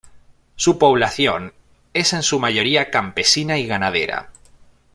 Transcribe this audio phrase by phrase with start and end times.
[0.55, 1.53] Su población
[1.93, 4.31] es en su mayoría campesina y ganadera.